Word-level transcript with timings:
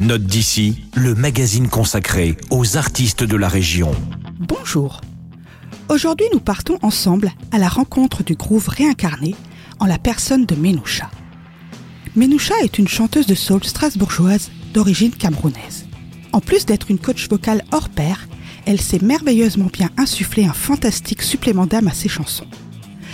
Note 0.00 0.22
d'ici, 0.22 0.84
le 0.94 1.16
magazine 1.16 1.66
consacré 1.66 2.36
aux 2.50 2.76
artistes 2.76 3.24
de 3.24 3.36
la 3.36 3.48
région. 3.48 3.90
Bonjour. 4.38 5.00
Aujourd'hui, 5.88 6.26
nous 6.32 6.38
partons 6.38 6.78
ensemble 6.82 7.32
à 7.50 7.58
la 7.58 7.66
rencontre 7.66 8.22
du 8.22 8.36
groove 8.36 8.68
réincarné 8.68 9.34
en 9.80 9.86
la 9.86 9.98
personne 9.98 10.46
de 10.46 10.54
Menoucha. 10.54 11.10
Menoucha 12.14 12.54
est 12.62 12.78
une 12.78 12.86
chanteuse 12.86 13.26
de 13.26 13.34
soul 13.34 13.64
strasbourgeoise 13.64 14.52
d'origine 14.72 15.10
camerounaise. 15.10 15.86
En 16.32 16.40
plus 16.40 16.64
d'être 16.64 16.92
une 16.92 17.00
coach 17.00 17.28
vocale 17.28 17.64
hors 17.72 17.88
pair, 17.88 18.28
elle 18.66 18.80
sait 18.80 19.02
merveilleusement 19.02 19.70
bien 19.72 19.90
insuffler 19.96 20.44
un 20.44 20.52
fantastique 20.52 21.22
supplément 21.22 21.66
d'âme 21.66 21.88
à 21.88 21.92
ses 21.92 22.08
chansons, 22.08 22.46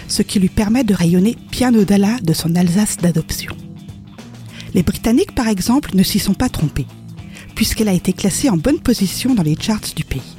ce 0.06 0.20
qui 0.20 0.38
lui 0.38 0.50
permet 0.50 0.84
de 0.84 0.92
rayonner 0.92 1.38
bien 1.50 1.74
au-delà 1.74 2.18
de 2.20 2.34
son 2.34 2.54
Alsace 2.54 2.98
d'adoption. 2.98 3.56
Les 4.74 4.82
Britanniques, 4.82 5.34
par 5.34 5.48
exemple, 5.48 5.90
ne 5.94 6.02
s'y 6.02 6.18
sont 6.18 6.34
pas 6.34 6.48
trompés, 6.48 6.86
puisqu'elle 7.54 7.88
a 7.88 7.92
été 7.92 8.12
classée 8.12 8.50
en 8.50 8.56
bonne 8.56 8.80
position 8.80 9.34
dans 9.34 9.44
les 9.44 9.56
charts 9.58 9.94
du 9.94 10.04
pays. 10.04 10.36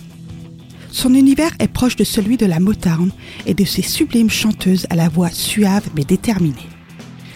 Son 0.91 1.13
univers 1.13 1.51
est 1.59 1.67
proche 1.67 1.95
de 1.95 2.03
celui 2.03 2.37
de 2.37 2.45
la 2.45 2.59
Motown 2.59 3.11
et 3.45 3.53
de 3.53 3.65
ses 3.65 3.81
sublimes 3.81 4.29
chanteuses 4.29 4.87
à 4.89 4.95
la 4.95 5.09
voix 5.09 5.29
suave 5.29 5.89
mais 5.95 6.03
déterminée. 6.03 6.69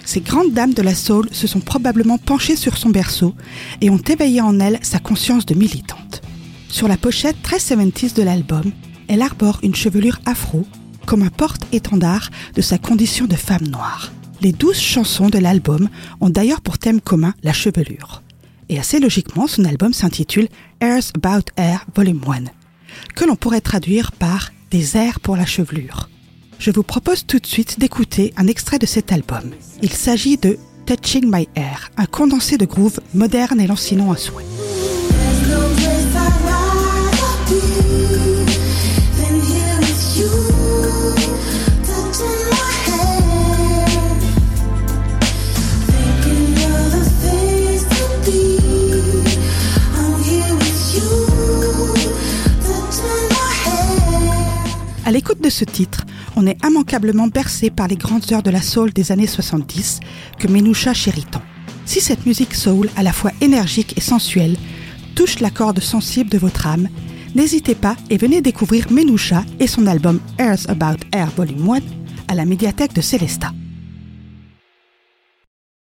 Ces 0.06 0.22
grandes 0.22 0.54
dames 0.54 0.74
de 0.74 0.82
la 0.82 0.96
soul 0.96 1.28
se 1.32 1.46
sont 1.46 1.60
probablement 1.60 2.18
penchées 2.18 2.56
sur 2.56 2.78
son 2.78 2.90
berceau 2.90 3.36
et 3.82 3.90
ont 3.90 3.98
éveillé 3.98 4.42
en 4.42 4.60
elle 4.60 4.80
sa 4.82 5.00
conscience 5.00 5.46
de 5.46 5.56
militante. 5.56 6.22
Sur 6.70 6.88
la 6.88 6.98
pochette 6.98 7.42
très 7.42 7.60
70 7.60 8.14
de 8.14 8.24
l'album, 8.24 8.72
elle 9.08 9.22
arbore 9.22 9.60
une 9.62 9.76
chevelure 9.76 10.20
afro 10.26 10.66
comme 11.06 11.24
un 11.24 11.30
porte-étendard 11.30 12.30
de 12.56 12.62
sa 12.62 12.78
condition 12.78 13.26
de 13.26 13.36
femme 13.36 13.68
noire. 13.68 14.12
Les 14.42 14.54
douze 14.54 14.80
chansons 14.80 15.30
de 15.30 15.38
l'album 15.38 15.90
ont 16.22 16.30
d'ailleurs 16.30 16.62
pour 16.62 16.78
thème 16.78 17.02
commun 17.02 17.34
la 17.44 17.52
chevelure. 17.52 18.24
Et 18.70 18.80
assez 18.80 19.00
logiquement, 19.00 19.48
son 19.48 19.66
album 19.66 19.94
s'intitule 19.94 20.48
Airs 20.80 21.12
About 21.16 21.46
Air 21.58 21.86
Volume 21.94 22.22
1, 22.26 22.44
que 23.16 23.26
l'on 23.26 23.36
pourrait 23.36 23.62
traduire 23.62 24.12
par 24.14 24.52
Des 24.72 24.96
airs 24.96 25.20
pour 25.20 25.36
la 25.36 25.46
chevelure. 25.46 26.10
Je 26.60 26.72
vous 26.72 26.84
propose 26.84 27.26
tout 27.26 27.40
de 27.40 27.48
suite 27.48 27.80
d'écouter 27.80 28.34
un 28.38 28.48
extrait 28.48 28.80
de 28.80 28.86
cet 28.86 29.12
album. 29.12 29.52
Il 29.82 29.92
s'agit 29.92 30.38
de 30.38 30.58
Touching 30.86 31.26
My 31.26 31.48
Hair, 31.56 31.90
un 31.98 32.06
condensé 32.06 32.58
de 32.58 32.66
groove 32.66 33.00
moderne 33.14 33.60
et 33.60 33.68
lancinant 33.68 34.12
à 34.12 34.18
souhait. 34.18 34.46
À 55.10 55.12
l'écoute 55.12 55.42
de 55.42 55.50
ce 55.50 55.66
titre, 55.66 56.06
on 56.36 56.46
est 56.46 56.64
immanquablement 56.64 57.26
bercé 57.26 57.72
par 57.72 57.88
les 57.88 57.96
grandes 57.96 58.32
heures 58.32 58.44
de 58.44 58.52
la 58.52 58.62
soul 58.62 58.94
des 58.94 59.12
années 59.12 59.26
70 59.26 60.02
que 60.38 60.48
Menoucha 60.48 60.94
chérit 60.94 61.26
tant. 61.26 61.42
Si 61.84 62.00
cette 62.00 62.28
musique 62.28 62.54
soul, 62.54 62.92
à 62.96 63.02
la 63.02 63.12
fois 63.12 63.32
énergique 63.42 63.98
et 63.98 64.02
sensuelle, 64.02 64.56
touche 65.16 65.40
la 65.40 65.50
corde 65.50 65.80
sensible 65.80 66.30
de 66.30 66.38
votre 66.38 66.68
âme, 66.68 66.90
n'hésitez 67.34 67.74
pas 67.74 67.96
et 68.12 68.18
venez 68.18 68.42
découvrir 68.42 68.92
Menoucha 68.92 69.44
et 69.60 69.66
son 69.66 69.88
album 69.88 70.20
Airs 70.38 70.70
About 70.70 71.04
Air 71.12 71.32
Volume 71.36 71.68
1 71.68 71.80
à 72.28 72.36
la 72.36 72.46
médiathèque 72.46 72.94
de 72.94 73.02
Célesta. 73.02 73.52